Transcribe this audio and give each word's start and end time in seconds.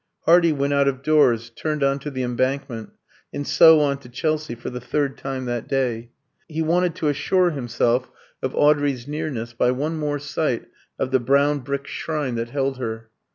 Hardy 0.21 0.51
went 0.51 0.73
out 0.73 0.87
of 0.87 1.03
doors, 1.03 1.51
turned 1.51 1.83
on 1.83 1.99
to 1.99 2.09
the 2.09 2.23
Embankment, 2.23 2.89
and 3.31 3.45
so 3.45 3.79
on 3.81 3.99
to 3.99 4.09
Chelsea, 4.09 4.55
for 4.55 4.71
the 4.71 4.81
third 4.81 5.15
time 5.15 5.45
that 5.45 5.67
day. 5.67 6.09
He 6.47 6.63
wanted 6.63 6.95
to 6.95 7.07
assure 7.07 7.51
himself 7.51 8.09
of 8.41 8.55
Audrey's 8.55 9.07
nearness 9.07 9.53
by 9.53 9.69
one 9.69 9.97
more 9.99 10.17
sight 10.17 10.67
of 10.97 11.11
the 11.11 11.19
brown 11.19 11.59
brick 11.59 11.85
shrine 11.85 12.33
that 12.33 12.49
held 12.49 12.77
her. 12.79 13.11